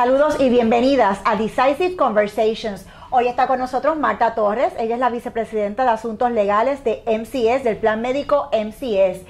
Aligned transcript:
Saludos 0.00 0.36
y 0.40 0.48
bienvenidas 0.48 1.18
a 1.26 1.36
Decisive 1.36 1.94
Conversations. 1.94 2.86
Hoy 3.10 3.28
está 3.28 3.46
con 3.46 3.58
nosotros 3.58 3.98
Marta 3.98 4.34
Torres, 4.34 4.72
ella 4.78 4.94
es 4.94 4.98
la 4.98 5.10
vicepresidenta 5.10 5.84
de 5.84 5.90
Asuntos 5.90 6.30
Legales 6.30 6.82
de 6.84 7.02
MCS, 7.06 7.64
del 7.64 7.76
Plan 7.76 8.00
Médico 8.00 8.48
MCS. 8.50 9.26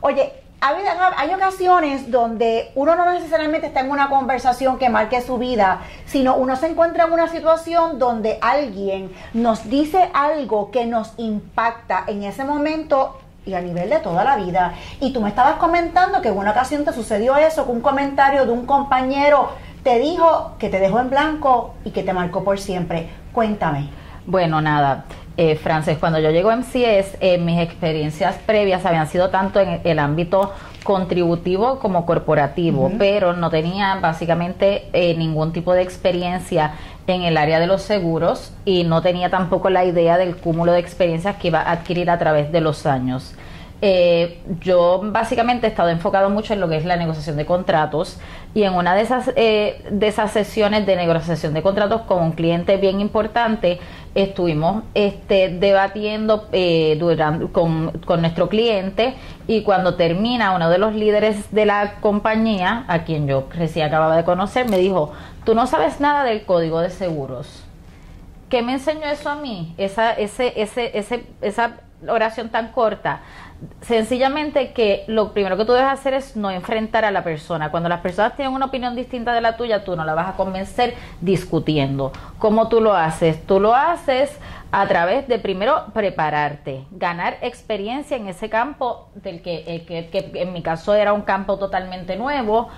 Oye, 0.00 0.32
hay 0.60 1.32
ocasiones 1.32 2.10
donde 2.10 2.72
uno 2.74 2.96
no 2.96 3.12
necesariamente 3.12 3.68
está 3.68 3.78
en 3.78 3.92
una 3.92 4.08
conversación 4.08 4.76
que 4.76 4.88
marque 4.88 5.20
su 5.20 5.38
vida, 5.38 5.82
sino 6.06 6.34
uno 6.34 6.56
se 6.56 6.66
encuentra 6.66 7.04
en 7.04 7.12
una 7.12 7.28
situación 7.28 8.00
donde 8.00 8.40
alguien 8.40 9.12
nos 9.34 9.70
dice 9.70 10.10
algo 10.14 10.72
que 10.72 10.84
nos 10.84 11.12
impacta 11.16 12.02
en 12.08 12.24
ese 12.24 12.42
momento 12.42 13.20
y 13.46 13.54
a 13.54 13.60
nivel 13.60 13.88
de 13.88 14.00
toda 14.00 14.24
la 14.24 14.36
vida. 14.36 14.74
Y 15.00 15.12
tú 15.12 15.20
me 15.20 15.28
estabas 15.28 15.58
comentando 15.58 16.20
que 16.20 16.28
en 16.28 16.36
una 16.36 16.50
ocasión 16.50 16.84
te 16.84 16.92
sucedió 16.92 17.36
eso, 17.36 17.64
que 17.64 17.70
un 17.70 17.80
comentario 17.80 18.44
de 18.44 18.50
un 18.50 18.66
compañero 18.66 19.50
te 19.88 19.98
dijo 20.00 20.52
que 20.58 20.68
te 20.68 20.80
dejó 20.80 21.00
en 21.00 21.08
blanco 21.08 21.74
y 21.82 21.92
que 21.92 22.02
te 22.02 22.12
marcó 22.12 22.44
por 22.44 22.60
siempre. 22.60 23.08
Cuéntame. 23.32 23.88
Bueno, 24.26 24.60
nada. 24.60 25.06
Eh, 25.38 25.56
Frances, 25.56 25.96
cuando 25.96 26.18
yo 26.18 26.30
llego 26.30 26.50
a 26.50 26.56
MCS, 26.56 27.16
eh, 27.20 27.38
mis 27.38 27.58
experiencias 27.58 28.36
previas 28.44 28.84
habían 28.84 29.08
sido 29.08 29.30
tanto 29.30 29.60
en 29.60 29.80
el 29.84 29.98
ámbito 29.98 30.52
contributivo 30.84 31.78
como 31.78 32.04
corporativo, 32.04 32.92
pero 32.98 33.32
no 33.32 33.48
tenía 33.48 33.94
básicamente 33.94 34.90
eh, 34.92 35.16
ningún 35.16 35.54
tipo 35.54 35.72
de 35.72 35.80
experiencia 35.80 36.74
en 37.06 37.22
el 37.22 37.38
área 37.38 37.58
de 37.58 37.66
los 37.66 37.80
seguros 37.80 38.52
y 38.66 38.84
no 38.84 39.00
tenía 39.00 39.30
tampoco 39.30 39.70
la 39.70 39.86
idea 39.86 40.18
del 40.18 40.36
cúmulo 40.36 40.72
de 40.72 40.80
experiencias 40.80 41.36
que 41.36 41.48
iba 41.48 41.62
a 41.62 41.72
adquirir 41.72 42.10
a 42.10 42.18
través 42.18 42.52
de 42.52 42.60
los 42.60 42.84
años. 42.84 43.34
Eh, 43.80 44.40
yo 44.60 45.00
básicamente 45.04 45.68
he 45.68 45.70
estado 45.70 45.90
enfocado 45.90 46.30
mucho 46.30 46.52
en 46.52 46.58
lo 46.58 46.68
que 46.68 46.76
es 46.76 46.84
la 46.84 46.96
negociación 46.96 47.36
de 47.36 47.46
contratos 47.46 48.18
y 48.52 48.64
en 48.64 48.74
una 48.74 48.96
de 48.96 49.02
esas, 49.02 49.30
eh, 49.36 49.84
de 49.88 50.08
esas 50.08 50.32
sesiones 50.32 50.84
de 50.84 50.96
negociación 50.96 51.54
de 51.54 51.62
contratos 51.62 52.00
con 52.02 52.20
un 52.22 52.32
cliente 52.32 52.76
bien 52.76 53.00
importante 53.00 53.78
estuvimos 54.16 54.82
este, 54.94 55.48
debatiendo 55.48 56.48
eh, 56.50 56.98
con, 57.52 57.90
con 58.04 58.20
nuestro 58.20 58.48
cliente 58.48 59.14
y 59.46 59.62
cuando 59.62 59.94
termina 59.94 60.56
uno 60.56 60.70
de 60.70 60.78
los 60.78 60.94
líderes 60.94 61.52
de 61.52 61.64
la 61.64 62.00
compañía, 62.00 62.84
a 62.88 63.04
quien 63.04 63.28
yo 63.28 63.46
recién 63.54 63.86
acababa 63.86 64.16
de 64.16 64.24
conocer, 64.24 64.68
me 64.68 64.78
dijo, 64.78 65.12
tú 65.44 65.54
no 65.54 65.68
sabes 65.68 66.00
nada 66.00 66.24
del 66.24 66.42
código 66.42 66.80
de 66.80 66.90
seguros. 66.90 67.64
¿Qué 68.48 68.62
me 68.62 68.72
enseñó 68.72 69.06
eso 69.06 69.28
a 69.28 69.36
mí? 69.36 69.74
Esa, 69.78 70.12
ese, 70.12 70.60
ese, 70.60 70.98
ese, 70.98 71.24
esa 71.42 71.76
oración 72.06 72.48
tan 72.50 72.72
corta 72.72 73.20
sencillamente 73.80 74.72
que 74.72 75.04
lo 75.08 75.32
primero 75.32 75.56
que 75.56 75.64
tú 75.64 75.72
debes 75.72 75.90
hacer 75.90 76.14
es 76.14 76.36
no 76.36 76.50
enfrentar 76.50 77.04
a 77.04 77.10
la 77.10 77.24
persona. 77.24 77.70
Cuando 77.70 77.88
las 77.88 78.00
personas 78.00 78.36
tienen 78.36 78.54
una 78.54 78.66
opinión 78.66 78.94
distinta 78.94 79.32
de 79.32 79.40
la 79.40 79.56
tuya, 79.56 79.84
tú 79.84 79.96
no 79.96 80.04
la 80.04 80.14
vas 80.14 80.28
a 80.28 80.32
convencer 80.36 80.94
discutiendo. 81.20 82.12
¿Cómo 82.38 82.68
tú 82.68 82.80
lo 82.80 82.94
haces? 82.94 83.44
Tú 83.46 83.58
lo 83.58 83.74
haces 83.74 84.38
a 84.70 84.86
través 84.86 85.26
de 85.28 85.38
primero 85.38 85.86
prepararte, 85.94 86.84
ganar 86.90 87.38
experiencia 87.40 88.16
en 88.16 88.28
ese 88.28 88.50
campo 88.50 89.08
del 89.14 89.40
que, 89.40 89.64
eh, 89.66 89.84
que, 89.86 90.08
que 90.10 90.42
en 90.42 90.52
mi 90.52 90.62
caso 90.62 90.94
era 90.94 91.14
un 91.14 91.22
campo 91.22 91.58
totalmente 91.58 92.16
nuevo 92.16 92.68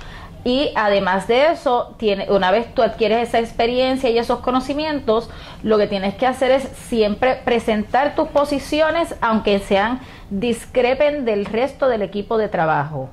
y 0.44 0.72
además 0.74 1.28
de 1.28 1.52
eso, 1.52 1.94
tiene, 1.98 2.30
una 2.30 2.50
vez 2.50 2.74
tú 2.74 2.82
adquieres 2.82 3.28
esa 3.28 3.38
experiencia 3.38 4.08
y 4.10 4.18
esos 4.18 4.40
conocimientos, 4.40 5.28
lo 5.62 5.76
que 5.78 5.86
tienes 5.86 6.14
que 6.14 6.26
hacer 6.26 6.50
es 6.50 6.64
siempre 6.88 7.36
presentar 7.44 8.14
tus 8.14 8.28
posiciones, 8.28 9.14
aunque 9.20 9.58
sean 9.58 10.00
discrepen 10.30 11.24
del 11.24 11.44
resto 11.44 11.88
del 11.88 12.02
equipo 12.02 12.38
de 12.38 12.48
trabajo 12.48 13.10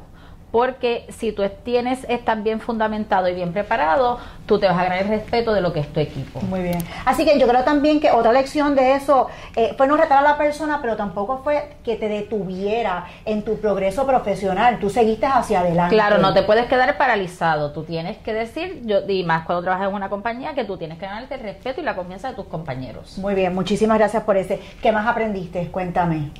porque 0.58 1.06
si 1.10 1.34
tú 1.34 1.44
tienes, 1.64 2.04
estás 2.10 2.42
bien 2.42 2.60
fundamentado 2.60 3.28
y 3.28 3.36
bien 3.36 3.54
preparado, 3.54 4.18
tú 4.48 4.58
te 4.58 4.66
vas 4.66 4.76
a 4.76 4.86
ganar 4.86 5.04
el 5.04 5.08
respeto 5.08 5.54
de 5.54 5.62
lo 5.62 5.72
que 5.72 5.82
es 5.82 5.94
tu 5.94 6.00
equipo. 6.00 6.42
Muy 6.42 6.64
bien. 6.64 6.80
Así 7.06 7.26
que 7.26 7.38
yo 7.38 7.48
creo 7.48 7.64
también 7.64 8.00
que 8.00 8.10
otra 8.10 8.34
lección 8.34 8.74
de 8.74 8.96
eso 8.96 9.28
eh, 9.56 9.76
fue 9.78 9.86
no 9.86 9.96
retar 9.98 10.18
a 10.18 10.22
la 10.24 10.36
persona, 10.36 10.80
pero 10.82 10.96
tampoco 10.96 11.42
fue 11.44 11.76
que 11.84 11.96
te 11.96 12.10
detuviera 12.10 13.06
en 13.26 13.44
tu 13.44 13.60
progreso 13.60 14.08
profesional. 14.08 14.80
Tú 14.80 14.90
seguiste 14.90 15.28
hacia 15.28 15.60
adelante. 15.60 15.94
Claro, 15.94 16.18
no 16.18 16.34
te 16.34 16.42
puedes 16.42 16.66
quedar 16.66 16.98
paralizado. 16.98 17.72
Tú 17.72 17.84
tienes 17.84 18.18
que 18.18 18.34
decir, 18.34 18.82
yo, 18.84 19.02
y 19.08 19.24
más 19.24 19.46
cuando 19.46 19.62
trabajas 19.62 19.90
en 19.90 19.94
una 19.94 20.10
compañía, 20.10 20.56
que 20.56 20.66
tú 20.66 20.76
tienes 20.76 20.98
que 20.98 21.06
ganarte 21.06 21.36
el 21.36 21.42
respeto 21.42 21.82
y 21.82 21.84
la 21.84 21.96
confianza 21.96 22.30
de 22.30 22.34
tus 22.34 22.48
compañeros. 22.48 23.20
Muy 23.20 23.36
bien, 23.36 23.54
muchísimas 23.54 24.00
gracias 24.00 24.24
por 24.24 24.38
ese. 24.38 24.60
¿Qué 24.82 24.92
más 24.92 25.06
aprendiste? 25.06 25.68
Cuéntame 25.68 26.32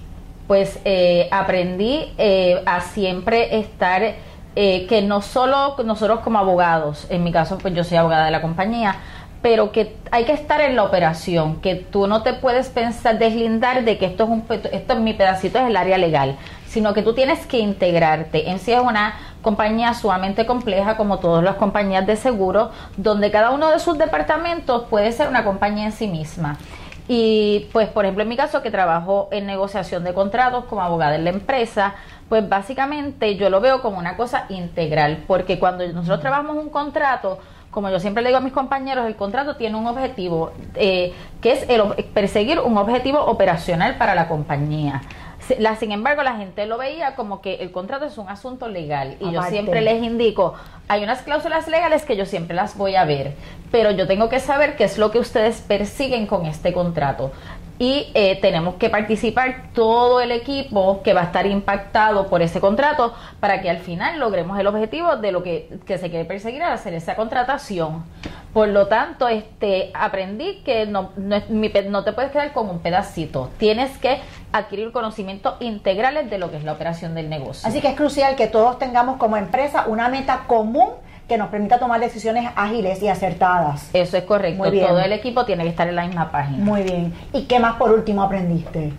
pues 0.48 0.80
eh, 0.86 1.28
aprendí 1.32 2.14
eh, 2.18 2.64
a 2.66 2.82
siempre 2.82 3.60
estar, 3.60 4.16
eh, 4.56 4.88
que 4.88 5.02
no 5.02 5.22
solo 5.22 5.76
nosotros 5.84 6.22
como 6.22 6.40
abogados, 6.40 7.06
en 7.10 7.24
mi 7.24 7.32
caso 7.32 7.58
pues 7.58 7.74
yo 7.76 7.84
soy 7.84 7.98
abogada 7.98 8.26
de 8.26 8.32
la 8.32 8.42
compañía, 8.42 8.96
pero 9.42 9.72
que 9.72 9.96
hay 10.10 10.26
que 10.26 10.32
estar 10.32 10.62
en 10.62 10.76
la 10.76 10.84
operación, 10.84 11.58
que 11.62 11.76
tú 11.76 12.08
no 12.08 12.24
te 12.24 12.34
puedes 12.34 12.70
pensar, 12.70 13.20
deslindar 13.20 13.84
de 13.84 13.98
que 13.98 14.08
esto 14.08 14.24
es, 14.24 14.30
un, 14.30 14.44
esto 14.50 14.94
es 14.94 15.00
mi 15.00 15.14
pedacito, 15.14 15.60
es 15.60 15.68
el 15.68 15.78
área 15.78 15.98
legal, 15.98 16.38
sino 16.68 16.94
que 16.94 17.04
tú 17.04 17.14
tienes 17.14 17.46
que 17.46 17.60
integrarte. 17.60 18.50
En 18.50 18.60
sí 18.60 18.74
es 18.74 18.82
una 18.82 19.14
compañía 19.42 19.94
sumamente 19.94 20.46
compleja, 20.46 20.98
como 20.98 21.20
todas 21.20 21.44
las 21.44 21.56
compañías 21.56 22.08
de 22.08 22.16
seguro, 22.16 22.72
donde 22.98 23.30
cada 23.32 23.52
uno 23.52 23.70
de 23.70 23.80
sus 23.80 23.98
departamentos 23.98 24.86
puede 24.90 25.12
ser 25.12 25.28
una 25.28 25.44
compañía 25.44 25.86
en 25.86 25.92
sí 25.92 26.08
misma. 26.08 26.58
Y 27.08 27.68
pues, 27.72 27.88
por 27.88 28.06
ejemplo, 28.06 28.24
en 28.24 28.30
mi 28.30 28.36
caso, 28.36 28.62
que 28.62 28.72
trabajo 28.72 29.30
en 29.32 29.46
negociación 29.46 30.04
de 30.04 30.14
contratos 30.14 30.66
como 30.66 30.82
abogada 30.82 31.16
en 31.16 31.24
la 31.24 31.30
empresa, 31.30 31.96
pues 32.28 32.48
básicamente 32.48 33.36
yo 33.38 33.50
lo 33.50 33.62
veo 33.62 33.82
como 33.82 33.98
una 33.98 34.18
cosa 34.18 34.46
integral, 34.50 35.24
porque 35.28 35.58
cuando 35.60 35.88
nosotros 35.88 36.20
trabajamos 36.20 36.58
un 36.58 36.70
contrato, 36.70 37.40
como 37.72 37.90
yo 37.90 38.00
siempre 38.00 38.24
le 38.24 38.30
digo 38.30 38.40
a 38.40 38.42
mis 38.42 38.54
compañeros, 38.54 39.06
el 39.06 39.16
contrato 39.16 39.56
tiene 39.56 39.78
un 39.78 39.88
objetivo, 39.88 40.52
eh, 40.76 41.14
que 41.42 41.52
es 41.54 41.70
el, 41.70 41.84
perseguir 42.14 42.60
un 42.60 42.78
objetivo 42.78 43.20
operacional 43.20 43.98
para 43.98 44.16
la 44.16 44.28
compañía. 44.28 45.02
La, 45.60 45.76
sin 45.76 45.92
embargo, 45.92 46.24
la 46.24 46.36
gente 46.36 46.66
lo 46.66 46.78
veía 46.78 47.16
como 47.16 47.42
que 47.42 47.56
el 47.56 47.72
contrato 47.72 48.06
es 48.06 48.18
un 48.18 48.30
asunto 48.30 48.68
legal. 48.68 49.18
Y 49.20 49.32
yo 49.32 49.42
siempre 49.44 49.82
les 49.82 50.04
indico, 50.04 50.54
hay 50.88 51.04
unas 51.04 51.22
cláusulas 51.22 51.68
legales 51.68 52.04
que 52.04 52.16
yo 52.18 52.26
siempre 52.26 52.56
las 52.56 52.78
voy 52.78 52.96
a 52.96 53.06
ver, 53.06 53.36
pero 53.72 53.92
yo 53.92 54.08
tengo 54.08 54.30
que 54.30 54.40
saber 54.40 54.76
qué 54.76 54.84
es 54.84 54.98
lo 54.98 55.12
que 55.12 55.20
ustedes 55.20 55.62
persiguen 55.62 56.28
con 56.28 56.46
este 56.46 56.74
contrato. 56.74 57.32
Y 57.80 58.08
eh, 58.16 58.40
tenemos 58.42 58.76
que 58.76 58.90
participar 58.90 59.70
todo 59.74 60.20
el 60.20 60.32
equipo 60.32 61.04
que 61.04 61.14
va 61.14 61.22
a 61.22 61.24
estar 61.26 61.46
impactado 61.46 62.28
por 62.28 62.42
ese 62.42 62.60
contrato 62.60 63.14
para 63.40 63.62
que 63.62 63.70
al 63.70 63.78
final 63.78 64.20
logremos 64.20 64.60
el 64.60 64.66
objetivo 64.66 65.18
de 65.18 65.32
lo 65.32 65.44
que, 65.44 65.70
se 65.86 66.10
quiere 66.10 66.26
perseguir 66.26 66.64
al 66.64 66.74
hacer 66.74 66.96
esa 66.96 67.16
contratación. 67.16 68.04
Por 68.52 68.70
lo 68.70 68.88
tanto, 68.88 69.28
este 69.28 69.92
aprendí 69.94 70.62
que 70.66 70.88
no, 70.88 71.12
no, 71.18 71.40
no 71.50 72.04
te 72.04 72.14
puedes 72.14 72.32
quedar 72.32 72.52
con 72.52 72.68
un 72.68 72.80
pedacito, 72.80 73.52
tienes 73.60 73.96
que 74.00 74.22
adquirir 74.52 74.92
conocimientos 74.92 75.56
integrales 75.60 76.30
de 76.30 76.38
lo 76.38 76.52
que 76.52 76.58
es 76.58 76.64
la 76.64 76.74
operación 76.74 77.16
del 77.16 77.30
negocio. 77.30 77.68
Así 77.68 77.82
que 77.82 77.90
es 77.90 77.96
crucial 77.96 78.36
que 78.36 78.48
todos 78.48 78.80
tengamos 78.80 79.18
como 79.18 79.38
empresa 79.38 79.86
una 79.88 80.10
meta 80.10 80.44
común 80.48 80.90
que 81.28 81.38
nos 81.38 81.50
permita 81.50 81.78
tomar 81.78 82.00
decisiones 82.00 82.50
ágiles 82.56 83.02
y 83.04 83.10
acertadas. 83.10 83.90
Eso 83.94 84.18
es 84.18 84.24
correcto. 84.24 84.64
Todo 84.64 85.00
el 85.00 85.12
equipo 85.12 85.46
tiene 85.46 85.64
que 85.64 85.70
estar 85.70 85.88
en 85.88 85.96
la 85.96 86.06
misma 86.06 86.32
página. 86.32 86.64
Muy 86.64 86.84
bien. 86.84 87.14
¿Y 87.34 87.44
qué 87.44 87.60
más 87.60 87.76
por 87.76 87.92
último 87.92 88.24
aprendiste? 88.24 88.94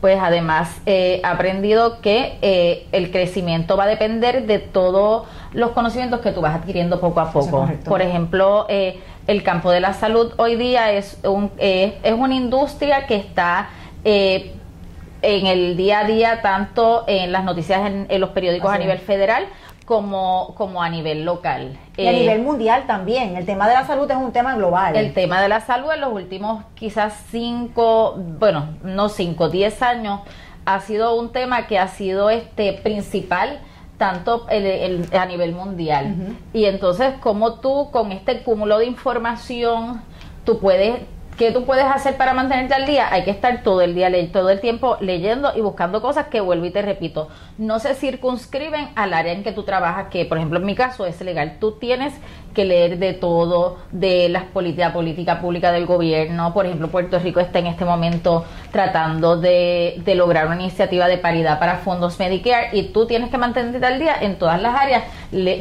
Pues 0.00 0.18
además 0.20 0.70
he 0.86 1.20
aprendido 1.24 2.00
que 2.00 2.38
eh, 2.42 2.86
el 2.92 3.10
crecimiento 3.10 3.76
va 3.76 3.84
a 3.84 3.86
depender 3.86 4.46
de 4.46 4.58
todos 4.58 5.26
los 5.52 5.70
conocimientos 5.70 6.20
que 6.20 6.32
tú 6.32 6.40
vas 6.40 6.54
adquiriendo 6.54 7.00
poco 7.00 7.20
a 7.20 7.32
poco. 7.32 7.68
por 7.84 8.02
ejemplo, 8.02 8.66
eh, 8.68 9.00
el 9.26 9.42
campo 9.42 9.70
de 9.70 9.80
la 9.80 9.94
salud 9.94 10.32
hoy 10.36 10.56
día 10.56 10.92
es, 10.92 11.18
un, 11.24 11.50
eh, 11.58 11.98
es 12.02 12.12
una 12.12 12.34
industria 12.34 13.06
que 13.06 13.16
está 13.16 13.70
en 14.04 15.46
el 15.46 15.76
día 15.76 16.00
a 16.00 16.04
día, 16.04 16.42
tanto 16.42 17.04
en 17.06 17.32
las 17.32 17.44
noticias 17.44 17.90
en, 18.08 18.20
los 18.20 18.30
periódicos 18.30 18.72
a 18.72 18.78
nivel 18.78 18.98
federal, 18.98 19.46
como, 19.84 20.54
como 20.56 20.82
a 20.82 20.88
nivel 20.88 21.24
local. 21.24 21.78
Y 21.96 22.06
a 22.06 22.12
eh, 22.12 22.20
nivel 22.20 22.42
mundial 22.42 22.84
también. 22.86 23.36
El 23.36 23.46
tema 23.46 23.68
de 23.68 23.74
la 23.74 23.86
salud 23.86 24.10
es 24.10 24.16
un 24.16 24.32
tema 24.32 24.54
global. 24.56 24.96
El 24.96 25.14
tema 25.14 25.40
de 25.40 25.48
la 25.48 25.60
salud 25.60 25.90
en 25.92 26.00
los 26.00 26.12
últimos 26.12 26.64
quizás 26.74 27.24
cinco, 27.30 28.14
bueno, 28.16 28.68
no 28.82 29.08
cinco, 29.08 29.48
diez 29.48 29.82
años, 29.82 30.20
ha 30.64 30.80
sido 30.80 31.14
un 31.14 31.30
tema 31.30 31.66
que 31.66 31.78
ha 31.78 31.88
sido 31.88 32.30
este 32.30 32.72
principal 32.72 33.60
tanto 33.96 34.46
el, 34.50 35.08
a 35.16 35.24
nivel 35.26 35.52
mundial. 35.52 36.36
Y 36.52 36.66
entonces, 36.66 37.14
como 37.20 37.54
tú 37.60 37.90
con 37.90 38.12
este 38.12 38.42
cúmulo 38.42 38.78
de 38.78 38.86
información, 38.86 40.02
tú 40.44 40.58
puedes 40.58 41.00
¿Qué 41.36 41.52
tú 41.52 41.66
puedes 41.66 41.84
hacer 41.84 42.16
para 42.16 42.32
mantenerte 42.32 42.72
al 42.72 42.86
día? 42.86 43.12
Hay 43.12 43.24
que 43.24 43.30
estar 43.30 43.62
todo 43.62 43.82
el 43.82 43.94
día, 43.94 44.10
todo 44.32 44.48
el 44.48 44.58
tiempo 44.58 44.96
leyendo 45.00 45.52
y 45.54 45.60
buscando 45.60 46.00
cosas 46.00 46.28
que 46.28 46.40
vuelvo 46.40 46.64
y 46.64 46.70
te 46.70 46.80
repito, 46.80 47.28
no 47.58 47.78
se 47.78 47.94
circunscriben 47.94 48.88
al 48.94 49.12
área 49.12 49.34
en 49.34 49.44
que 49.44 49.52
tú 49.52 49.62
trabajas, 49.62 50.06
que 50.08 50.24
por 50.24 50.38
ejemplo 50.38 50.58
en 50.58 50.64
mi 50.64 50.74
caso 50.74 51.04
es 51.04 51.20
legal. 51.20 51.58
Tú 51.60 51.72
tienes 51.72 52.14
que 52.54 52.64
leer 52.64 52.98
de 52.98 53.12
todo, 53.12 53.76
de 53.92 54.30
las 54.30 54.44
políticas, 54.44 54.92
política 54.92 55.42
pública 55.42 55.72
del 55.72 55.84
gobierno. 55.84 56.54
Por 56.54 56.64
ejemplo, 56.64 56.88
Puerto 56.88 57.18
Rico 57.18 57.40
está 57.40 57.58
en 57.58 57.66
este 57.66 57.84
momento 57.84 58.46
tratando 58.72 59.36
de, 59.36 60.00
de 60.06 60.14
lograr 60.14 60.46
una 60.46 60.56
iniciativa 60.56 61.06
de 61.06 61.18
paridad 61.18 61.58
para 61.58 61.76
fondos 61.76 62.18
Medicare 62.18 62.70
y 62.72 62.84
tú 62.84 63.04
tienes 63.06 63.28
que 63.28 63.36
mantenerte 63.36 63.84
al 63.84 63.98
día 63.98 64.16
en 64.22 64.38
todas 64.38 64.62
las 64.62 64.74
áreas. 64.74 65.04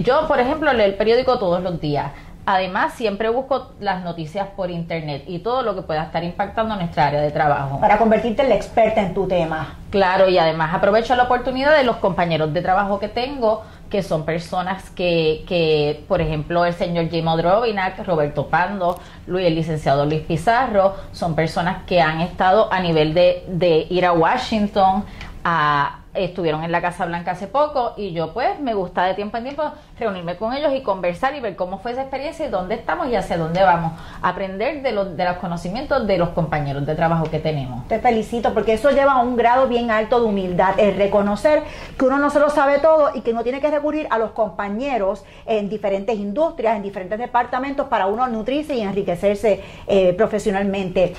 yo, 0.03 0.25
por 0.29 0.39
ejemplo, 0.39 0.71
leo 0.71 0.85
el 0.85 0.95
periódico 0.95 1.37
todos 1.37 1.61
los 1.61 1.81
días 1.81 2.13
Además, 2.47 2.93
siempre 2.93 3.29
busco 3.29 3.71
las 3.79 4.03
noticias 4.03 4.47
por 4.55 4.69
internet 4.69 5.23
y 5.27 5.39
todo 5.39 5.63
lo 5.63 5.75
que 5.75 5.81
pueda 5.81 6.03
estar 6.03 6.23
impactando 6.23 6.75
nuestra 6.75 7.07
área 7.07 7.21
de 7.21 7.31
trabajo. 7.31 7.79
Para 7.79 7.97
convertirte 7.97 8.43
en 8.43 8.49
la 8.49 8.55
experta 8.55 9.01
en 9.01 9.15
tu 9.15 9.27
tema. 9.27 9.75
Claro, 9.89 10.29
y 10.29 10.37
además 10.37 10.73
aprovecho 10.73 11.15
la 11.15 11.23
oportunidad 11.23 11.75
de 11.75 11.83
los 11.83 11.95
compañeros 11.95 12.53
de 12.53 12.61
trabajo 12.61 12.99
que 12.99 13.07
tengo, 13.07 13.63
que 13.89 14.03
son 14.03 14.25
personas 14.25 14.91
que, 14.91 15.43
que 15.47 16.03
por 16.07 16.21
ejemplo, 16.21 16.65
el 16.65 16.73
señor 16.73 17.09
Jim 17.09 17.27
Odrovinac, 17.27 18.05
Roberto 18.05 18.47
Pando, 18.47 18.99
Luis, 19.25 19.47
el 19.47 19.55
licenciado 19.55 20.05
Luis 20.05 20.21
Pizarro, 20.21 20.95
son 21.13 21.33
personas 21.33 21.83
que 21.85 21.99
han 21.99 22.21
estado 22.21 22.71
a 22.71 22.79
nivel 22.79 23.15
de, 23.15 23.43
de 23.47 23.87
ir 23.89 24.05
a 24.05 24.11
Washington 24.11 25.03
a 25.43 25.99
estuvieron 26.15 26.63
en 26.63 26.71
la 26.71 26.81
Casa 26.81 27.05
Blanca 27.05 27.31
hace 27.31 27.47
poco 27.47 27.93
y 27.97 28.11
yo 28.11 28.33
pues 28.33 28.59
me 28.59 28.73
gusta 28.73 29.05
de 29.05 29.13
tiempo 29.13 29.37
en 29.37 29.43
tiempo 29.43 29.63
reunirme 29.99 30.35
con 30.37 30.53
ellos 30.53 30.73
y 30.73 30.81
conversar 30.81 31.35
y 31.35 31.39
ver 31.39 31.55
cómo 31.55 31.79
fue 31.79 31.91
esa 31.91 32.01
experiencia 32.01 32.45
y 32.45 32.49
dónde 32.49 32.75
estamos 32.75 33.07
y 33.07 33.15
hacia 33.15 33.37
dónde 33.37 33.61
vamos. 33.63 33.93
Aprender 34.21 34.81
de 34.81 34.91
los, 34.91 35.15
de 35.15 35.25
los 35.25 35.37
conocimientos 35.37 36.07
de 36.07 36.17
los 36.17 36.29
compañeros 36.29 36.85
de 36.85 36.95
trabajo 36.95 37.25
que 37.29 37.39
tenemos. 37.39 37.87
Te 37.87 37.99
felicito 37.99 38.53
porque 38.53 38.73
eso 38.73 38.91
lleva 38.91 39.13
a 39.13 39.21
un 39.21 39.35
grado 39.35 39.67
bien 39.67 39.91
alto 39.91 40.19
de 40.19 40.25
humildad, 40.25 40.79
el 40.79 40.95
reconocer 40.95 41.63
que 41.97 42.05
uno 42.05 42.17
no 42.17 42.29
se 42.29 42.39
lo 42.39 42.49
sabe 42.49 42.79
todo 42.79 43.11
y 43.13 43.21
que 43.21 43.33
no 43.33 43.43
tiene 43.43 43.61
que 43.61 43.69
recurrir 43.69 44.07
a 44.09 44.17
los 44.17 44.31
compañeros 44.31 45.23
en 45.45 45.69
diferentes 45.69 46.17
industrias, 46.17 46.75
en 46.75 46.83
diferentes 46.83 47.19
departamentos 47.19 47.87
para 47.87 48.07
uno 48.07 48.27
nutrirse 48.27 48.75
y 48.75 48.81
enriquecerse 48.81 49.61
eh, 49.87 50.13
profesionalmente. 50.13 51.13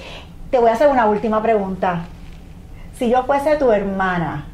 Te 0.51 0.59
voy 0.59 0.71
a 0.71 0.75
hacer 0.75 0.89
una 0.89 1.07
última 1.07 1.43
pregunta. 1.43 2.05
Si 2.99 3.11
yo 3.11 3.25
fuese 3.25 3.57
tu 3.57 3.71
hermana, 3.73 4.47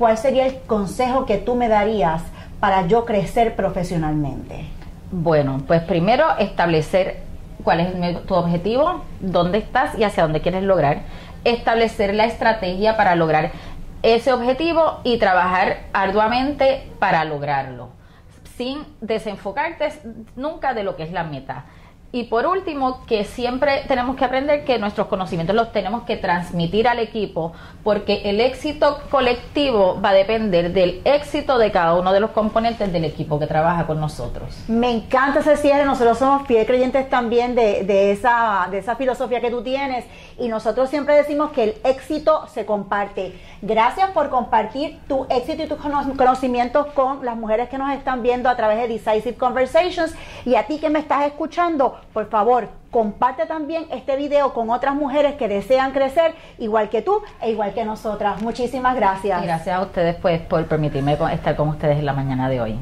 ¿cuál 0.00 0.16
sería 0.16 0.46
el 0.46 0.58
consejo 0.62 1.26
que 1.26 1.36
tú 1.36 1.56
me 1.56 1.68
darías 1.68 2.22
para 2.58 2.86
yo 2.86 3.04
crecer 3.04 3.54
profesionalmente? 3.54 4.64
Bueno, 5.12 5.62
pues 5.66 5.82
primero 5.82 6.24
establecer 6.38 7.18
cuál 7.62 7.80
es 7.80 8.24
tu 8.24 8.34
objetivo, 8.34 9.04
dónde 9.20 9.58
estás 9.58 9.98
y 9.98 10.04
hacia 10.04 10.22
dónde 10.22 10.40
quieres 10.40 10.62
lograr. 10.62 11.02
Establecer 11.44 12.14
la 12.14 12.24
estrategia 12.24 12.96
para 12.96 13.14
lograr 13.14 13.52
ese 14.02 14.32
objetivo 14.32 15.00
y 15.04 15.18
trabajar 15.18 15.80
arduamente 15.92 16.90
para 16.98 17.22
lograrlo, 17.26 17.90
sin 18.56 18.86
desenfocarte 19.02 19.92
nunca 20.34 20.72
de 20.72 20.82
lo 20.82 20.96
que 20.96 21.02
es 21.02 21.12
la 21.12 21.24
meta. 21.24 21.66
Y 22.12 22.24
por 22.24 22.44
último, 22.44 23.04
que 23.06 23.24
siempre 23.24 23.84
tenemos 23.86 24.16
que 24.16 24.24
aprender 24.24 24.64
que 24.64 24.80
nuestros 24.80 25.06
conocimientos 25.06 25.54
los 25.54 25.70
tenemos 25.70 26.02
que 26.02 26.16
transmitir 26.16 26.88
al 26.88 26.98
equipo, 26.98 27.52
porque 27.84 28.22
el 28.24 28.40
éxito 28.40 28.98
colectivo 29.10 30.00
va 30.04 30.08
a 30.08 30.14
depender 30.14 30.72
del 30.72 31.02
éxito 31.04 31.56
de 31.56 31.70
cada 31.70 31.94
uno 31.94 32.12
de 32.12 32.18
los 32.18 32.32
componentes 32.32 32.92
del 32.92 33.04
equipo 33.04 33.38
que 33.38 33.46
trabaja 33.46 33.86
con 33.86 34.00
nosotros. 34.00 34.64
Me 34.66 34.90
encanta 34.90 35.38
ese 35.38 35.56
cierre, 35.56 35.84
nosotros 35.84 36.18
somos 36.18 36.48
fieles 36.48 36.66
creyentes 36.66 37.08
también 37.08 37.54
de, 37.54 37.84
de, 37.84 38.10
esa, 38.10 38.66
de 38.72 38.78
esa 38.78 38.96
filosofía 38.96 39.40
que 39.40 39.50
tú 39.50 39.62
tienes 39.62 40.04
y 40.36 40.48
nosotros 40.48 40.90
siempre 40.90 41.14
decimos 41.14 41.52
que 41.52 41.62
el 41.62 41.74
éxito 41.84 42.48
se 42.48 42.66
comparte. 42.66 43.38
Gracias 43.62 44.10
por 44.10 44.30
compartir 44.30 44.98
tu 45.06 45.26
éxito 45.30 45.62
y 45.62 45.66
tus 45.68 45.78
conocimientos 45.78 46.86
con 46.86 47.24
las 47.24 47.36
mujeres 47.36 47.68
que 47.68 47.78
nos 47.78 47.92
están 47.92 48.24
viendo 48.24 48.48
a 48.48 48.56
través 48.56 48.78
de 48.78 48.88
Decisive 48.88 49.36
Conversations 49.36 50.12
y 50.44 50.56
a 50.56 50.66
ti 50.66 50.78
que 50.78 50.90
me 50.90 50.98
estás 50.98 51.24
escuchando 51.26 51.99
por 52.12 52.28
favor, 52.28 52.68
comparte 52.90 53.46
también 53.46 53.86
este 53.90 54.16
video 54.16 54.52
con 54.52 54.70
otras 54.70 54.94
mujeres 54.94 55.34
que 55.34 55.48
desean 55.48 55.92
crecer 55.92 56.34
igual 56.58 56.88
que 56.88 57.02
tú 57.02 57.22
e 57.40 57.50
igual 57.50 57.72
que 57.72 57.84
nosotras. 57.84 58.42
Muchísimas 58.42 58.96
gracias. 58.96 59.42
gracias 59.42 59.76
a 59.76 59.82
ustedes 59.82 60.16
pues 60.16 60.40
por 60.40 60.64
permitirme 60.66 61.16
estar 61.32 61.56
con 61.56 61.68
ustedes 61.68 61.98
en 61.98 62.06
la 62.06 62.12
mañana 62.12 62.48
de 62.48 62.60
hoy. 62.60 62.78